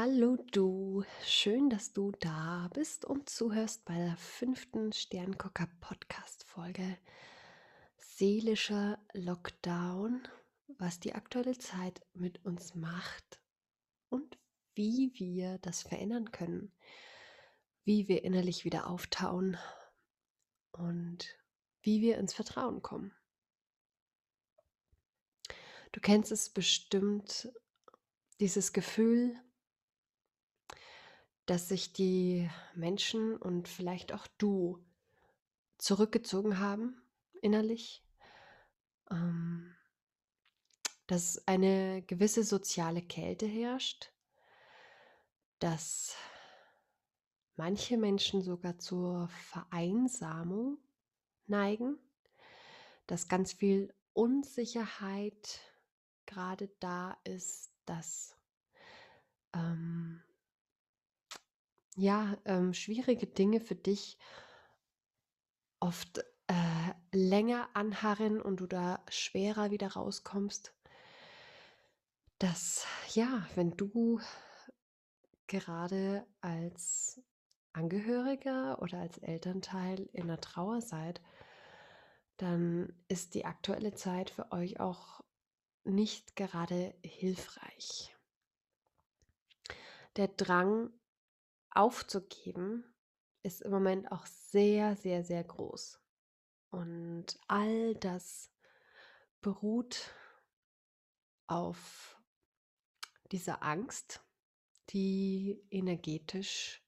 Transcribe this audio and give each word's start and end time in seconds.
Hallo 0.00 0.36
du, 0.52 1.02
schön, 1.24 1.70
dass 1.70 1.92
du 1.92 2.12
da 2.20 2.70
bist 2.72 3.04
und 3.04 3.28
zuhörst 3.28 3.84
bei 3.84 3.96
der 3.96 4.16
fünften 4.16 4.92
Sterngucker 4.92 5.66
Podcast 5.80 6.44
Folge 6.44 6.96
Seelischer 7.96 9.00
Lockdown, 9.12 10.22
was 10.68 11.00
die 11.00 11.16
aktuelle 11.16 11.58
Zeit 11.58 12.06
mit 12.14 12.44
uns 12.44 12.76
macht 12.76 13.40
und 14.08 14.38
wie 14.76 15.10
wir 15.14 15.58
das 15.62 15.82
verändern 15.82 16.30
können, 16.30 16.70
wie 17.82 18.06
wir 18.06 18.22
innerlich 18.22 18.64
wieder 18.64 18.86
auftauen 18.86 19.56
und 20.70 21.36
wie 21.82 22.02
wir 22.02 22.18
ins 22.18 22.34
Vertrauen 22.34 22.82
kommen. 22.82 23.12
Du 25.90 25.98
kennst 26.00 26.30
es 26.30 26.50
bestimmt, 26.50 27.52
dieses 28.38 28.72
Gefühl, 28.72 29.34
dass 31.48 31.66
sich 31.66 31.94
die 31.94 32.50
Menschen 32.74 33.34
und 33.34 33.68
vielleicht 33.68 34.12
auch 34.12 34.26
du 34.36 34.84
zurückgezogen 35.78 36.58
haben 36.58 37.00
innerlich, 37.40 38.04
ähm, 39.10 39.74
dass 41.06 41.48
eine 41.48 42.02
gewisse 42.02 42.44
soziale 42.44 43.00
Kälte 43.00 43.46
herrscht, 43.46 44.12
dass 45.58 46.14
manche 47.56 47.96
Menschen 47.96 48.42
sogar 48.42 48.78
zur 48.78 49.28
Vereinsamung 49.28 50.76
neigen, 51.46 51.98
dass 53.06 53.26
ganz 53.26 53.54
viel 53.54 53.94
Unsicherheit 54.12 55.60
gerade 56.26 56.68
da 56.78 57.16
ist, 57.24 57.72
dass 57.86 58.36
ähm, 59.54 60.22
ja, 61.98 62.38
ähm, 62.44 62.74
schwierige 62.74 63.26
Dinge 63.26 63.60
für 63.60 63.74
dich 63.74 64.18
oft 65.80 66.18
äh, 66.46 66.92
länger 67.12 67.68
anharren 67.74 68.40
und 68.40 68.60
du 68.60 68.66
da 68.66 69.04
schwerer 69.08 69.72
wieder 69.72 69.88
rauskommst, 69.88 70.72
dass 72.38 72.86
ja, 73.14 73.46
wenn 73.56 73.76
du 73.76 74.20
gerade 75.48 76.24
als 76.40 77.20
Angehöriger 77.72 78.80
oder 78.80 78.98
als 79.00 79.18
Elternteil 79.18 80.08
in 80.12 80.28
der 80.28 80.40
Trauer 80.40 80.80
seid, 80.80 81.20
dann 82.36 82.92
ist 83.08 83.34
die 83.34 83.44
aktuelle 83.44 83.94
Zeit 83.94 84.30
für 84.30 84.52
euch 84.52 84.78
auch 84.78 85.24
nicht 85.82 86.36
gerade 86.36 86.94
hilfreich. 87.02 88.14
Der 90.16 90.28
Drang 90.28 90.92
aufzugeben 91.70 92.84
ist 93.42 93.62
im 93.62 93.70
Moment 93.70 94.10
auch 94.12 94.26
sehr, 94.26 94.96
sehr, 94.96 95.24
sehr 95.24 95.44
groß. 95.44 96.00
Und 96.70 97.38
all 97.46 97.94
das 97.96 98.50
beruht 99.40 100.14
auf 101.46 102.20
dieser 103.30 103.62
Angst, 103.62 104.20
die 104.90 105.62
energetisch 105.70 106.82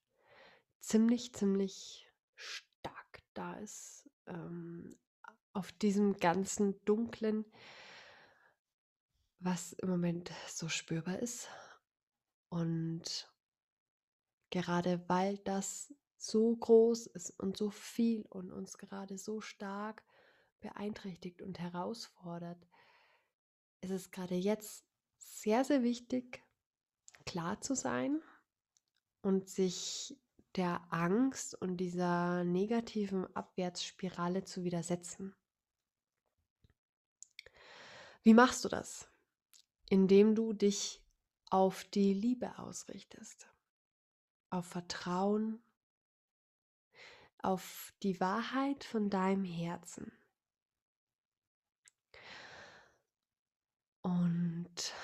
ziemlich, 0.81 1.33
ziemlich 1.35 2.11
stark 2.35 3.23
da 3.35 3.55
ist. 3.55 4.11
Ähm, 4.27 4.99
auf 5.53 5.73
diesem 5.73 6.17
ganzen 6.17 6.83
Dunklen, 6.85 7.45
was 9.39 9.73
im 9.75 9.89
Moment 9.89 10.31
so 10.49 10.69
spürbar 10.69 11.19
ist. 11.19 11.49
Und 12.49 13.30
Gerade 14.51 15.09
weil 15.09 15.39
das 15.39 15.95
so 16.19 16.55
groß 16.55 17.07
ist 17.07 17.31
und 17.39 17.57
so 17.57 17.71
viel 17.71 18.27
und 18.29 18.53
uns 18.53 18.77
gerade 18.79 19.17
so 19.17 19.41
stark 19.41 20.05
beeinträchtigt 20.61 21.41
und 21.41 21.59
herausfordert, 21.59 22.67
ist 23.81 23.91
es 23.91 24.11
gerade 24.11 24.35
jetzt 24.35 24.85
sehr, 25.19 25.65
sehr 25.65 25.83
wichtig, 25.83 26.45
klar 27.25 27.61
zu 27.61 27.75
sein 27.75 28.21
und 29.23 29.49
sich 29.49 30.19
der 30.57 30.83
Angst 30.93 31.55
und 31.55 31.77
dieser 31.77 32.45
negativen 32.45 33.25
Abwärtsspirale 33.35 34.45
zu 34.45 34.65
widersetzen. 34.65 35.35
Wie 38.23 38.35
machst 38.35 38.65
du 38.65 38.69
das? 38.69 39.09
Indem 39.89 40.35
du 40.35 40.53
dich 40.53 41.03
auf 41.51 41.85
die 41.85 42.13
Liebe 42.13 42.59
ausrichtest 42.59 43.50
auf 44.51 44.67
Vertrauen, 44.67 45.63
auf 47.39 47.95
die 48.03 48.21
Wahrheit 48.21 48.85
von 48.85 49.09
deinem 49.11 49.45
Herzen. 49.45 50.13
Und 54.03 54.95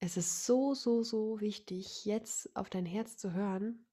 es 0.00 0.16
ist 0.16 0.46
so, 0.46 0.74
so, 0.74 1.02
so 1.02 1.40
wichtig, 1.40 2.04
jetzt 2.04 2.54
auf 2.56 2.70
dein 2.70 2.86
Herz 2.86 3.16
zu 3.16 3.32
hören, 3.32 3.86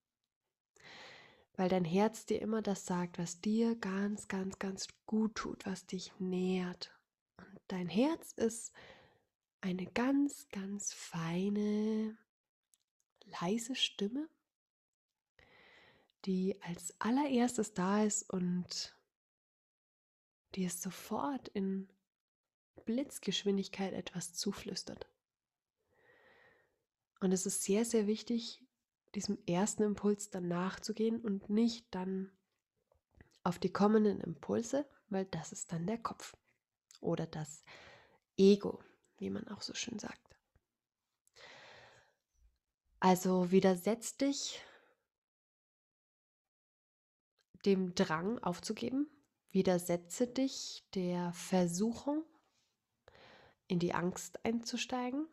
weil 1.56 1.70
dein 1.70 1.86
Herz 1.86 2.26
dir 2.26 2.42
immer 2.42 2.62
das 2.62 2.86
sagt, 2.86 3.18
was 3.18 3.42
dir 3.42 3.76
ganz, 3.76 4.28
ganz, 4.28 4.60
ganz 4.60 4.88
gut 5.06 5.36
tut, 5.36 5.66
was 5.66 5.86
dich 5.86 6.12
nährt. 6.20 6.92
Und 7.38 7.60
dein 7.68 7.90
Herz 7.90 8.32
ist 8.34 8.74
eine 9.62 9.86
ganz, 9.88 10.48
ganz 10.50 10.94
feine, 10.94 12.18
leise 13.42 13.76
Stimme, 13.76 14.30
die 16.28 16.62
als 16.62 16.94
allererstes 17.00 17.74
da 17.74 18.04
ist 18.04 18.30
und 18.30 18.96
die 20.56 20.66
es 20.66 20.82
sofort 20.82 21.48
in 21.48 21.90
Blitzgeschwindigkeit 22.86 23.94
etwas 23.94 24.34
zuflüstert. 24.34 25.08
Und 27.22 27.32
es 27.32 27.46
ist 27.46 27.64
sehr, 27.64 27.86
sehr 27.86 28.08
wichtig, 28.08 28.64
diesem 29.16 29.38
ersten 29.48 29.84
Impuls 29.84 30.30
dann 30.30 30.50
nachzugehen 30.50 31.22
und 31.22 31.50
nicht 31.50 31.88
dann 31.92 32.30
auf 33.44 33.58
die 33.58 33.72
kommenden 33.72 34.20
Impulse, 34.20 34.86
weil 35.10 35.26
das 35.26 35.54
ist 35.54 35.72
dann 35.72 35.88
der 35.88 35.98
Kopf 35.98 36.36
oder 37.00 37.26
das 37.26 37.64
Ego, 38.36 38.84
wie 39.18 39.30
man 39.30 39.48
auch 39.48 39.62
so 39.62 39.74
schön 39.74 39.98
sagt. 39.98 40.36
Also 43.00 43.52
widersetz 43.52 44.18
dich 44.18 44.62
dem 47.68 47.94
Drang 47.94 48.40
aufzugeben. 48.40 49.08
Widersetze 49.52 50.26
dich 50.26 50.84
der 50.96 51.32
Versuchung, 51.34 52.24
in 53.68 53.80
die 53.80 53.94
Angst 53.94 54.44
einzusteigen, 54.46 55.28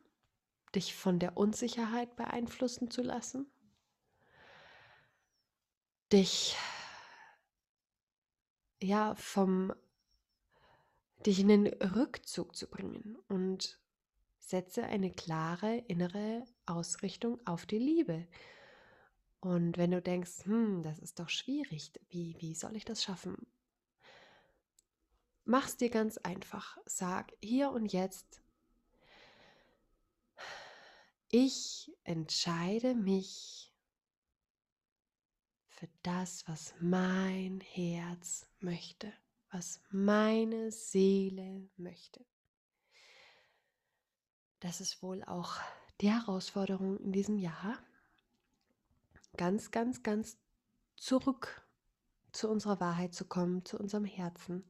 dich 0.75 0.95
von 0.95 1.19
der 1.19 1.37
Unsicherheit 1.37 2.17
beeinflussen 2.17 2.91
zu 2.91 3.03
lassen, 3.03 3.47
dich 6.13 6.57
ja 8.83 9.15
vom 9.15 9.73
dich 11.25 11.39
in 11.41 11.49
den 11.49 11.67
Rückzug 11.67 12.55
zu 12.55 12.69
bringen 12.69 13.17
und 13.29 13.79
setze 14.39 14.85
eine 14.85 15.11
klare 15.11 15.79
innere 15.89 16.45
Ausrichtung 16.67 17.41
auf 17.47 17.65
die 17.65 17.79
Liebe. 17.79 18.27
Und 19.45 19.77
wenn 19.77 19.91
du 19.91 20.01
denkst, 20.01 20.47
hm, 20.47 20.83
das 20.83 20.99
ist 20.99 21.19
doch 21.19 21.29
schwierig, 21.29 21.93
wie, 22.09 22.35
wie 22.39 22.55
soll 22.55 22.77
ich 22.77 22.87
das 22.87 23.03
schaffen? 23.03 23.47
Mach's 25.45 25.77
dir 25.77 25.91
ganz 25.91 26.17
einfach. 26.17 26.79
Sag 26.87 27.35
hier 27.43 27.71
und 27.71 27.93
jetzt, 27.93 28.41
ich 31.29 31.93
entscheide 32.05 32.95
mich 32.95 33.71
für 35.69 35.91
das, 36.03 36.49
was 36.49 36.75
mein 36.81 37.61
Herz 37.61 38.47
möchte, 38.61 39.13
was 39.51 39.83
meine 39.91 40.73
Seele 40.73 41.69
möchte. 41.77 42.25
Das 44.61 44.81
ist 44.81 45.03
wohl 45.03 45.23
auch 45.25 45.59
die 46.01 46.11
Herausforderung 46.11 46.99
in 47.01 47.13
diesem 47.13 47.37
Jahr 47.37 47.79
ganz, 49.37 49.71
ganz, 49.71 50.03
ganz 50.03 50.39
zurück 50.97 51.67
zu 52.33 52.49
unserer 52.49 52.81
Wahrheit 52.81 53.15
zu 53.15 53.25
kommen, 53.27 53.65
zu 53.65 53.79
unserem 53.79 54.05
Herzen 54.05 54.65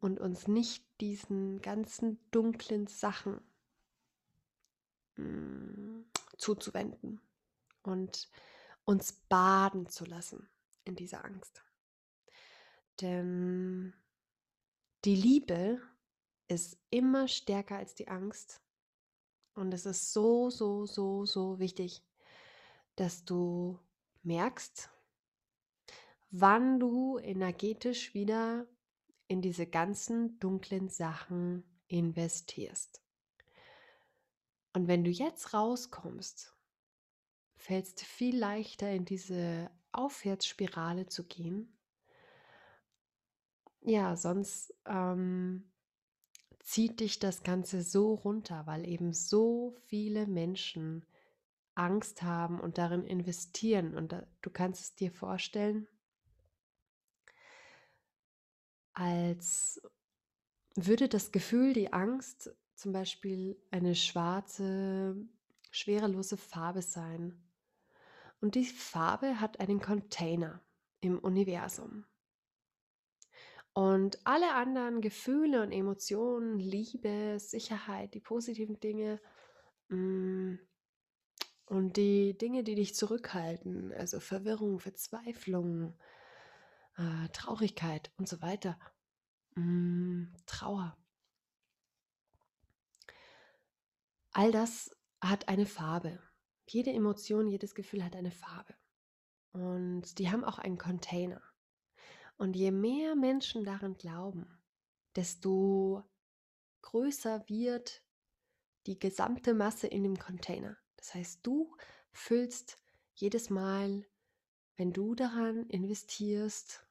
und 0.00 0.18
uns 0.18 0.48
nicht 0.48 0.84
diesen 1.00 1.60
ganzen 1.60 2.18
dunklen 2.30 2.86
Sachen 2.86 3.40
mh, 5.16 5.24
mm, 5.24 6.04
zuzuwenden 6.38 7.20
und 7.82 8.30
uns 8.84 9.12
baden 9.12 9.88
zu 9.88 10.04
lassen 10.04 10.48
in 10.84 10.96
dieser 10.96 11.24
Angst. 11.24 11.62
Denn 13.00 13.94
die 15.04 15.16
Liebe 15.16 15.80
ist 16.48 16.78
immer 16.90 17.28
stärker 17.28 17.76
als 17.76 17.94
die 17.94 18.08
Angst 18.08 18.60
und 19.54 19.72
es 19.72 19.86
ist 19.86 20.12
so, 20.12 20.50
so, 20.50 20.86
so, 20.86 21.24
so 21.24 21.58
wichtig, 21.58 22.02
dass 22.96 23.24
du 23.24 23.78
merkst, 24.22 24.90
wann 26.30 26.78
du 26.78 27.18
energetisch 27.18 28.14
wieder 28.14 28.66
in 29.28 29.42
diese 29.42 29.66
ganzen 29.66 30.38
dunklen 30.40 30.88
Sachen 30.88 31.64
investierst. 31.86 33.02
Und 34.72 34.88
wenn 34.88 35.04
du 35.04 35.10
jetzt 35.10 35.52
rauskommst, 35.52 36.54
fällt 37.56 37.86
es 37.86 37.94
dir 37.94 38.04
viel 38.04 38.38
leichter 38.38 38.90
in 38.90 39.04
diese 39.04 39.70
Aufwärtsspirale 39.92 41.06
zu 41.06 41.26
gehen. 41.26 41.76
Ja, 43.82 44.16
sonst 44.16 44.74
ähm, 44.86 45.70
zieht 46.60 47.00
dich 47.00 47.18
das 47.18 47.42
Ganze 47.42 47.82
so 47.82 48.14
runter, 48.14 48.66
weil 48.66 48.86
eben 48.86 49.12
so 49.12 49.74
viele 49.86 50.26
Menschen 50.26 51.04
Angst 51.74 52.22
haben 52.22 52.60
und 52.60 52.78
darin 52.78 53.04
investieren. 53.04 53.96
Und 53.96 54.12
da, 54.12 54.26
du 54.42 54.50
kannst 54.50 54.80
es 54.82 54.94
dir 54.94 55.10
vorstellen, 55.10 55.86
als 58.92 59.80
würde 60.74 61.08
das 61.08 61.32
Gefühl, 61.32 61.72
die 61.72 61.92
Angst 61.92 62.54
zum 62.74 62.92
Beispiel 62.92 63.56
eine 63.70 63.94
schwarze, 63.94 65.16
schwerelose 65.70 66.36
Farbe 66.36 66.82
sein. 66.82 67.42
Und 68.40 68.54
die 68.54 68.64
Farbe 68.64 69.40
hat 69.40 69.60
einen 69.60 69.80
Container 69.80 70.62
im 71.00 71.18
Universum. 71.18 72.04
Und 73.72 74.18
alle 74.24 74.54
anderen 74.54 75.00
Gefühle 75.00 75.62
und 75.62 75.72
Emotionen, 75.72 76.58
Liebe, 76.58 77.38
Sicherheit, 77.38 78.14
die 78.14 78.20
positiven 78.20 78.80
Dinge 78.80 79.20
mm, 79.88 80.56
und 81.70 81.96
die 81.96 82.36
Dinge, 82.36 82.64
die 82.64 82.74
dich 82.74 82.96
zurückhalten, 82.96 83.92
also 83.92 84.18
Verwirrung, 84.18 84.80
Verzweiflung, 84.80 85.96
äh, 86.96 87.28
Traurigkeit 87.28 88.10
und 88.16 88.28
so 88.28 88.42
weiter, 88.42 88.76
mm, 89.54 90.34
Trauer. 90.46 90.98
All 94.32 94.50
das 94.50 94.90
hat 95.20 95.48
eine 95.48 95.64
Farbe. 95.64 96.20
Jede 96.66 96.92
Emotion, 96.92 97.46
jedes 97.46 97.76
Gefühl 97.76 98.04
hat 98.04 98.16
eine 98.16 98.32
Farbe. 98.32 98.74
Und 99.52 100.18
die 100.18 100.28
haben 100.28 100.42
auch 100.42 100.58
einen 100.58 100.76
Container. 100.76 101.40
Und 102.36 102.56
je 102.56 102.72
mehr 102.72 103.14
Menschen 103.14 103.64
daran 103.64 103.94
glauben, 103.94 104.58
desto 105.14 106.02
größer 106.82 107.48
wird 107.48 108.02
die 108.86 108.98
gesamte 108.98 109.54
Masse 109.54 109.86
in 109.86 110.02
dem 110.02 110.18
Container. 110.18 110.79
Das 111.00 111.14
heißt, 111.14 111.40
du 111.42 111.76
füllst 112.12 112.76
jedes 113.14 113.50
Mal, 113.50 114.06
wenn 114.76 114.92
du 114.92 115.14
daran 115.14 115.66
investierst, 115.66 116.86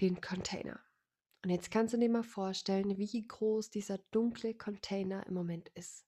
den 0.00 0.20
Container. 0.20 0.80
Und 1.42 1.50
jetzt 1.50 1.70
kannst 1.70 1.94
du 1.94 1.98
dir 1.98 2.10
mal 2.10 2.22
vorstellen, 2.22 2.98
wie 2.98 3.26
groß 3.26 3.70
dieser 3.70 3.98
dunkle 4.10 4.54
Container 4.54 5.26
im 5.26 5.34
Moment 5.34 5.68
ist. 5.70 6.04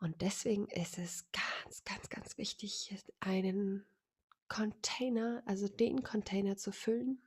Und 0.00 0.20
deswegen 0.20 0.66
ist 0.68 0.98
es 0.98 1.26
ganz, 1.32 1.84
ganz, 1.84 2.08
ganz 2.08 2.36
wichtig, 2.36 2.94
einen 3.20 3.86
Container, 4.48 5.42
also 5.46 5.68
den 5.68 6.02
Container 6.02 6.56
zu 6.56 6.72
füllen, 6.72 7.22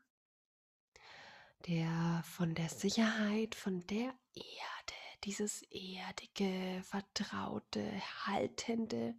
der 1.67 2.23
von 2.25 2.53
der 2.53 2.69
Sicherheit, 2.69 3.55
von 3.55 3.85
der 3.87 4.13
Erde, 4.35 5.06
dieses 5.23 5.63
erdige, 5.63 6.81
vertraute, 6.83 7.83
haltende 8.25 9.15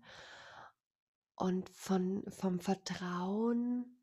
und 1.35 1.69
von, 1.71 2.25
vom 2.31 2.61
Vertrauen, 2.61 4.01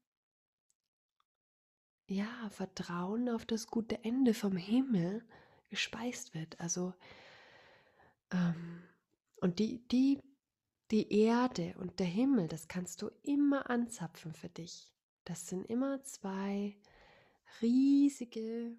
ja, 2.08 2.50
Vertrauen 2.52 3.30
auf 3.30 3.46
das 3.46 3.68
gute 3.68 4.04
Ende 4.04 4.34
vom 4.34 4.56
Himmel 4.56 5.26
gespeist 5.70 6.34
wird. 6.34 6.60
Also, 6.60 6.94
ähm, 8.32 8.84
und 9.42 9.60
die, 9.60 9.88
die 9.88 10.22
die 10.92 11.12
Erde 11.12 11.74
und 11.80 12.00
der 12.00 12.06
Himmel, 12.06 12.48
das 12.48 12.68
kannst 12.68 13.02
du 13.02 13.10
immer 13.24 13.70
anzapfen 13.70 14.34
für 14.34 14.50
dich. 14.50 14.92
Das 15.24 15.48
sind 15.48 15.66
immer 15.66 16.04
zwei 16.04 16.78
riesige, 17.62 18.78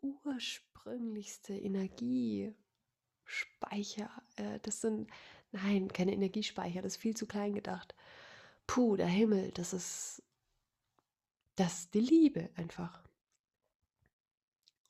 ursprünglichste 0.00 1.54
Energiespeicher. 1.54 4.10
Äh, 4.36 4.60
das 4.60 4.80
sind, 4.80 5.10
nein, 5.52 5.88
keine 5.88 6.12
Energiespeicher, 6.12 6.82
das 6.82 6.94
ist 6.94 7.02
viel 7.02 7.16
zu 7.16 7.26
klein 7.26 7.54
gedacht. 7.54 7.94
Puh, 8.66 8.96
der 8.96 9.06
Himmel, 9.06 9.50
das 9.52 9.72
ist, 9.72 10.22
das 11.56 11.80
ist 11.80 11.94
die 11.94 12.00
Liebe 12.00 12.50
einfach. 12.56 13.02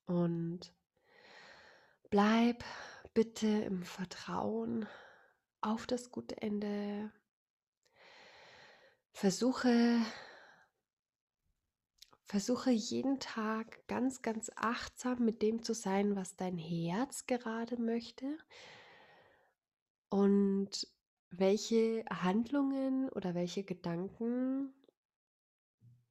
Und 0.07 0.73
bleib 2.11 2.65
bitte 3.15 3.47
im 3.47 3.85
Vertrauen 3.85 4.87
auf 5.61 5.87
das 5.87 6.11
gute 6.11 6.41
Ende. 6.41 7.13
Versuche, 9.13 10.01
versuche 12.29 12.71
jeden 12.71 13.21
Tag 13.21 13.87
ganz, 13.89 14.21
ganz 14.21 14.51
achtsam 14.55 15.25
mit 15.25 15.41
dem 15.41 15.63
zu 15.63 15.73
sein, 15.73 16.15
was 16.15 16.37
dein 16.37 16.59
Herz 16.59 17.27
gerade 17.27 17.81
möchte. 17.81 18.37
Und 20.11 20.87
welche 21.31 22.05
Handlungen 22.11 23.09
oder 23.11 23.35
welche 23.35 23.65
Gedanken 23.65 24.75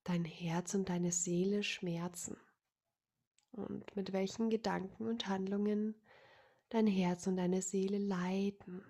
dein 0.03 0.25
Herz 0.25 0.73
und 0.73 0.89
deine 0.89 1.11
Seele 1.11 1.61
schmerzen. 1.61 2.35
Und 3.51 3.95
mit 3.95 4.11
welchen 4.11 4.49
Gedanken 4.49 5.07
und 5.07 5.27
Handlungen 5.27 5.95
dein 6.69 6.87
Herz 6.87 7.27
und 7.27 7.37
deine 7.37 7.61
Seele 7.61 7.99
leiden. 7.99 8.83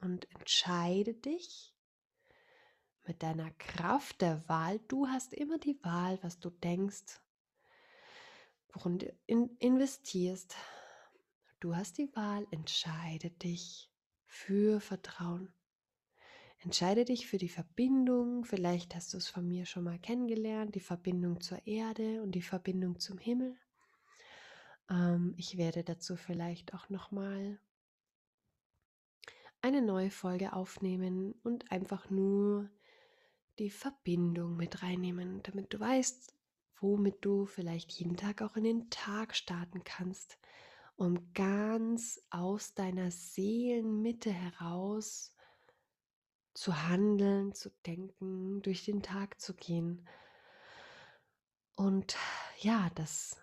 Und 0.00 0.30
entscheide 0.34 1.12
dich 1.12 1.74
mit 3.06 3.22
deiner 3.22 3.50
Kraft 3.52 4.20
der 4.20 4.48
Wahl. 4.48 4.78
Du 4.88 5.06
hast 5.06 5.34
immer 5.34 5.58
die 5.58 5.78
Wahl, 5.82 6.18
was 6.22 6.38
du 6.38 6.50
denkst, 6.50 7.20
worin 8.72 8.98
du 8.98 9.12
in 9.26 9.56
investierst. 9.58 10.56
Du 11.60 11.76
hast 11.76 11.98
die 11.98 12.14
Wahl, 12.14 12.46
entscheide 12.50 13.30
dich 13.30 13.90
für 14.24 14.80
Vertrauen. 14.80 15.52
Entscheide 16.62 17.06
dich 17.06 17.26
für 17.26 17.38
die 17.38 17.48
Verbindung, 17.48 18.44
vielleicht 18.44 18.94
hast 18.94 19.14
du 19.14 19.16
es 19.16 19.28
von 19.28 19.48
mir 19.48 19.64
schon 19.64 19.84
mal 19.84 19.98
kennengelernt, 19.98 20.74
die 20.74 20.80
Verbindung 20.80 21.40
zur 21.40 21.66
Erde 21.66 22.22
und 22.22 22.32
die 22.32 22.42
Verbindung 22.42 23.00
zum 23.00 23.16
Himmel. 23.16 23.58
Ähm, 24.90 25.32
ich 25.38 25.56
werde 25.56 25.84
dazu 25.84 26.16
vielleicht 26.16 26.74
auch 26.74 26.90
noch 26.90 27.12
mal 27.12 27.58
eine 29.62 29.80
neue 29.80 30.10
Folge 30.10 30.52
aufnehmen 30.52 31.34
und 31.42 31.72
einfach 31.72 32.10
nur 32.10 32.70
die 33.60 33.70
Verbindung 33.70 34.56
mit 34.56 34.82
reinnehmen, 34.82 35.42
damit 35.42 35.74
du 35.74 35.78
weißt, 35.78 36.34
womit 36.80 37.22
du 37.22 37.44
vielleicht 37.44 37.92
jeden 37.92 38.16
Tag 38.16 38.40
auch 38.40 38.56
in 38.56 38.64
den 38.64 38.88
Tag 38.88 39.36
starten 39.36 39.84
kannst, 39.84 40.38
um 40.96 41.32
ganz 41.34 42.22
aus 42.30 42.72
deiner 42.72 43.10
Seelenmitte 43.10 44.32
heraus 44.32 45.36
zu 46.54 46.88
handeln, 46.88 47.52
zu 47.52 47.68
denken, 47.84 48.62
durch 48.62 48.86
den 48.86 49.02
Tag 49.02 49.38
zu 49.38 49.54
gehen. 49.54 50.08
Und 51.76 52.16
ja, 52.60 52.88
dass 52.94 53.36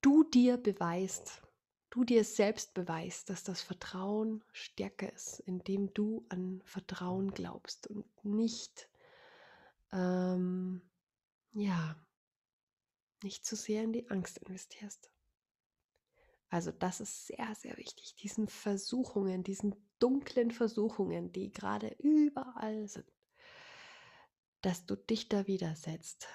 du 0.00 0.24
dir 0.24 0.56
beweist, 0.56 1.40
du 1.92 2.04
dir 2.04 2.24
selbst 2.24 2.72
beweist, 2.72 3.28
dass 3.28 3.44
das 3.44 3.60
Vertrauen 3.60 4.42
stärker 4.50 5.12
ist, 5.12 5.40
indem 5.40 5.92
du 5.92 6.24
an 6.30 6.62
Vertrauen 6.64 7.32
glaubst 7.32 7.86
und 7.86 8.06
nicht, 8.24 8.88
ähm, 9.92 10.80
ja, 11.52 11.94
nicht 13.22 13.44
zu 13.44 13.56
sehr 13.56 13.84
in 13.84 13.92
die 13.92 14.08
Angst 14.10 14.38
investierst. 14.38 15.10
Also 16.48 16.72
das 16.72 17.00
ist 17.00 17.26
sehr, 17.26 17.54
sehr 17.54 17.76
wichtig, 17.76 18.14
diesen 18.16 18.48
Versuchungen, 18.48 19.42
diesen 19.42 19.74
dunklen 19.98 20.50
Versuchungen, 20.50 21.30
die 21.32 21.52
gerade 21.52 21.94
überall 21.98 22.88
sind, 22.88 23.12
dass 24.62 24.86
du 24.86 24.96
dich 24.96 25.28
da 25.28 25.46
widersetzt 25.46 26.26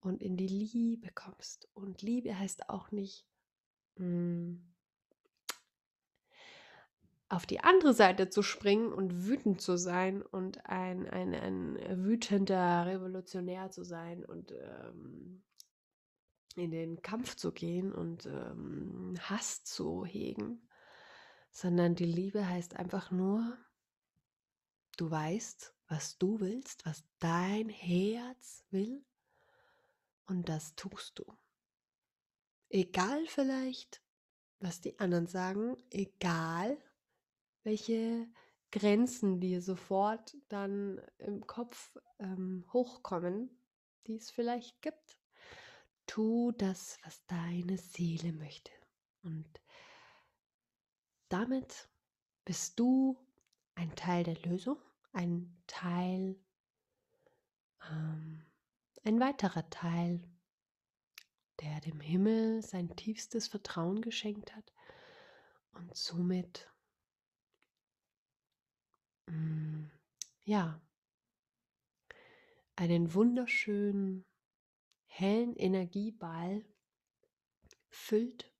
und 0.00 0.20
in 0.20 0.36
die 0.36 0.48
Liebe 0.48 1.12
kommst. 1.12 1.68
Und 1.74 2.02
Liebe 2.02 2.36
heißt 2.36 2.68
auch 2.70 2.90
nicht, 2.90 3.24
mh, 3.96 4.04
hm, 4.04 4.75
auf 7.28 7.46
die 7.46 7.60
andere 7.60 7.92
Seite 7.92 8.30
zu 8.30 8.42
springen 8.42 8.92
und 8.92 9.26
wütend 9.26 9.60
zu 9.60 9.76
sein 9.76 10.22
und 10.22 10.64
ein, 10.66 11.08
ein, 11.08 11.34
ein 11.34 12.04
wütender 12.04 12.86
Revolutionär 12.86 13.70
zu 13.70 13.84
sein 13.84 14.24
und 14.24 14.52
ähm, 14.52 15.42
in 16.54 16.70
den 16.70 17.02
Kampf 17.02 17.34
zu 17.34 17.52
gehen 17.52 17.92
und 17.92 18.26
ähm, 18.26 19.14
Hass 19.20 19.64
zu 19.64 20.04
hegen, 20.04 20.68
sondern 21.50 21.94
die 21.94 22.04
Liebe 22.04 22.48
heißt 22.48 22.76
einfach 22.76 23.10
nur, 23.10 23.58
du 24.96 25.10
weißt, 25.10 25.74
was 25.88 26.18
du 26.18 26.40
willst, 26.40 26.86
was 26.86 27.04
dein 27.18 27.68
Herz 27.68 28.64
will 28.70 29.04
und 30.26 30.48
das 30.48 30.74
tust 30.76 31.18
du. 31.18 31.24
Egal 32.68 33.26
vielleicht, 33.26 34.02
was 34.60 34.80
die 34.80 34.98
anderen 34.98 35.26
sagen, 35.26 35.76
egal 35.90 36.78
welche 37.66 38.28
Grenzen 38.70 39.40
dir 39.40 39.60
sofort 39.60 40.36
dann 40.48 41.00
im 41.18 41.46
Kopf 41.48 41.98
ähm, 42.20 42.64
hochkommen, 42.72 43.50
die 44.06 44.14
es 44.14 44.30
vielleicht 44.30 44.80
gibt. 44.82 45.18
Tu 46.06 46.52
das, 46.52 46.98
was 47.02 47.26
deine 47.26 47.76
Seele 47.76 48.32
möchte. 48.32 48.70
Und 49.24 49.60
damit 51.28 51.88
bist 52.44 52.78
du 52.78 53.18
ein 53.74 53.92
Teil 53.96 54.22
der 54.22 54.40
Lösung, 54.42 54.78
ein 55.12 55.60
Teil, 55.66 56.36
ähm, 57.90 58.46
ein 59.02 59.18
weiterer 59.18 59.68
Teil, 59.70 60.22
der 61.60 61.80
dem 61.80 61.98
Himmel 61.98 62.62
sein 62.62 62.94
tiefstes 62.94 63.48
Vertrauen 63.48 64.02
geschenkt 64.02 64.54
hat 64.54 64.72
und 65.72 65.96
somit, 65.96 66.70
mm, 69.26 69.90
ja, 70.44 70.80
einen 72.76 73.14
wunderschönen, 73.14 74.24
hellen 75.06 75.56
Energieball 75.56 76.64
füllt 77.88 78.52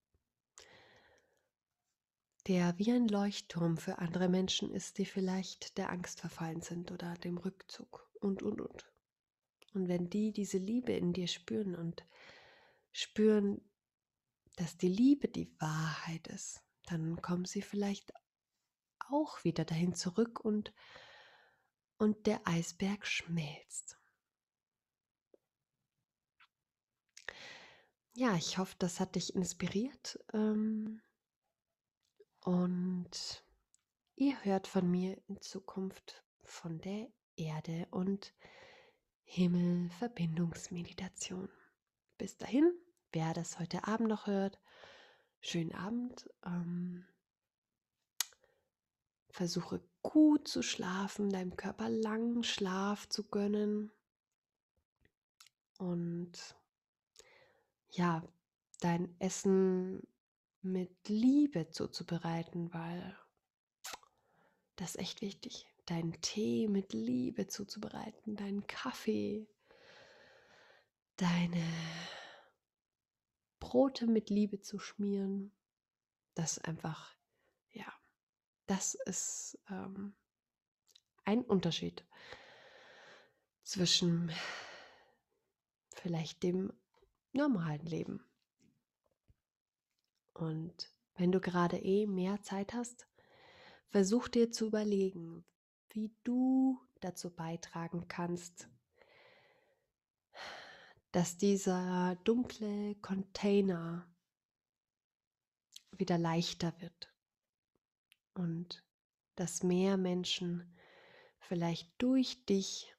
der 2.46 2.78
wie 2.78 2.92
ein 2.92 3.08
Leuchtturm 3.08 3.76
für 3.76 3.99
andere 3.99 4.28
Menschen 4.28 4.70
ist, 4.70 4.99
die 4.99 5.04
vielleicht 5.04 5.78
der 5.78 5.90
Angst 5.90 6.20
verfallen 6.20 6.61
sind 6.61 6.92
oder 6.92 7.14
dem 7.14 7.38
Rückzug 7.38 8.08
und, 8.20 8.42
und, 8.42 8.61
und. 8.61 8.92
Und 9.75 9.88
wenn 9.88 10.08
die 10.08 10.32
diese 10.32 10.58
Liebe 10.58 10.92
in 10.92 11.12
dir 11.12 11.26
spüren 11.26 11.75
und 11.75 12.06
spüren, 12.92 13.61
dass 14.56 14.76
die 14.76 14.88
Liebe 14.88 15.28
die 15.28 15.52
Wahrheit 15.58 16.28
ist, 16.28 16.62
dann 16.87 17.20
kommen 17.20 17.44
sie 17.44 17.62
vielleicht 17.62 18.12
auch 19.10 19.44
wieder 19.44 19.64
dahin 19.64 19.94
zurück 19.94 20.40
und, 20.40 20.72
und 21.98 22.26
der 22.26 22.46
Eisberg 22.46 23.06
schmelzt. 23.06 23.98
Ja, 28.14 28.34
ich 28.34 28.56
hoffe, 28.56 28.75
das 28.78 28.98
hat 28.98 29.14
dich 29.14 29.34
inspiriert. 29.34 30.18
Ähm, 30.32 31.02
und 32.40 33.44
ihr 34.14 34.42
hört 34.42 34.66
von 34.66 34.90
mir 34.90 35.20
in 35.28 35.42
Zukunft 35.42 36.25
von 36.42 36.78
der 36.78 37.12
Erde 37.36 37.86
und 37.90 38.32
Himmel 39.22 39.90
Verbindungsmeditation. 39.98 41.50
Bis 42.16 42.38
dahin, 42.38 42.72
wer 43.12 43.34
das 43.34 43.58
heute 43.58 43.86
Abend 43.86 44.08
noch 44.08 44.26
hört, 44.26 44.58
schönen 45.40 45.75
Abend. 45.75 46.30
Ähm, 46.44 47.06
versuche 49.37 49.83
gut 50.00 50.49
zu 50.49 50.62
schlafen, 50.62 51.28
deinem 51.28 51.57
Körper 51.57 51.90
langen 51.90 52.43
Schlaf 52.43 53.07
zu 53.07 53.28
gönnen. 53.28 53.93
Und 55.76 56.33
ja, 57.90 58.26
dein 58.81 59.14
Essen 59.21 60.02
mit 60.62 61.09
Liebe 61.09 61.69
zuzubereiten, 61.69 62.73
weil 62.73 63.14
das 64.76 64.95
ist 64.95 65.00
echt 65.00 65.21
wichtig. 65.21 65.66
Deinen 65.85 66.19
Tee 66.23 66.66
mit 66.66 66.95
Liebe 66.95 67.47
zuzubereiten, 67.47 68.37
deinen 68.37 68.66
Kaffee, 68.66 69.47
deine 71.16 71.62
Brote 73.61 74.07
mit 74.07 74.31
Liebe 74.31 74.62
zu 74.62 74.78
schmieren. 74.78 75.52
Das 76.35 76.57
ist 76.57 76.64
einfach, 76.66 77.14
ja, 77.73 77.93
das 78.66 78.94
ist 78.94 79.58
ähm, 79.70 80.14
ein 81.25 81.42
Unterschied 81.42 82.04
zwischen 83.62 84.32
vielleicht 85.94 86.42
dem 86.42 86.73
normalen 87.32 87.87
Leben. 87.87 88.25
Und 90.35 90.92
wenn 91.14 91.32
du 91.32 91.40
gerade 91.40 91.78
eh 91.78 92.06
mehr 92.06 92.42
Zeit 92.42 92.75
hast, 92.75 93.08
versuch 93.88 94.28
dir 94.28 94.50
zu 94.50 94.66
überlegen, 94.66 95.44
wie 95.90 96.14
du 96.25 96.80
dazu 97.00 97.35
beitragen 97.35 98.06
kannst, 98.08 98.68
dass 101.12 101.38
dieser 101.38 102.16
dunkle 102.25 102.94
Container 102.96 104.06
wieder 105.92 106.18
leichter 106.18 106.78
wird 106.80 107.15
und 108.37 108.85
dass 109.35 109.62
mehr 109.62 109.97
Menschen 109.97 110.75
vielleicht 111.38 111.90
durch 111.99 112.45
dich 112.47 112.95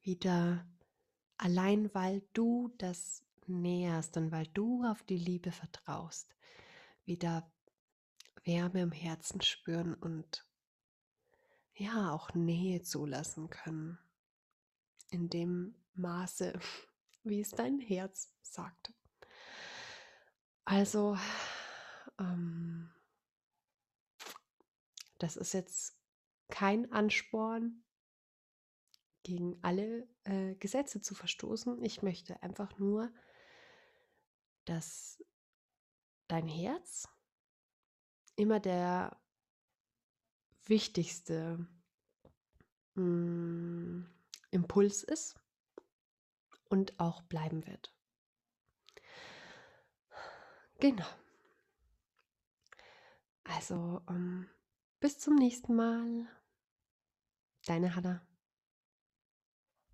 wieder 0.00 0.66
allein 1.36 1.92
weil 1.94 2.22
du 2.32 2.72
das 2.78 3.24
näherst 3.46 4.16
und 4.16 4.30
weil 4.30 4.46
du 4.48 4.84
auf 4.84 5.02
die 5.02 5.18
Liebe 5.18 5.50
vertraust, 5.50 6.34
wieder 7.04 7.50
Wärme 8.44 8.82
im 8.82 8.92
Herzen 8.92 9.40
spüren 9.40 9.94
und 9.94 10.46
ja, 11.74 12.12
auch 12.12 12.32
Nähe 12.34 12.82
zulassen 12.82 13.50
können. 13.50 13.98
In 15.10 15.28
dem 15.28 15.74
Maße, 15.94 16.58
wie 17.24 17.40
es 17.40 17.50
dein 17.50 17.80
Herz 17.80 18.32
sagt. 18.42 18.92
Also, 20.64 21.18
ähm, 22.18 22.90
das 25.22 25.36
ist 25.36 25.54
jetzt 25.54 25.96
kein 26.48 26.90
Ansporn, 26.90 27.84
gegen 29.22 29.56
alle 29.62 30.08
äh, 30.24 30.56
Gesetze 30.56 31.00
zu 31.00 31.14
verstoßen. 31.14 31.80
Ich 31.84 32.02
möchte 32.02 32.42
einfach 32.42 32.76
nur, 32.78 33.12
dass 34.64 35.22
dein 36.26 36.48
Herz 36.48 37.08
immer 38.34 38.58
der 38.58 39.16
wichtigste 40.64 41.68
mh, 42.94 43.02
mm, 43.04 44.14
Impuls 44.50 45.04
ist 45.04 45.38
und 46.68 46.98
auch 46.98 47.22
bleiben 47.22 47.66
wird. 47.66 47.94
Genau. 50.80 51.06
Also, 53.44 54.02
ähm, 54.08 54.48
bis 55.02 55.18
zum 55.18 55.34
nächsten 55.34 55.74
Mal. 55.74 56.28
Deine 57.66 57.96
Hanna. 57.96 58.24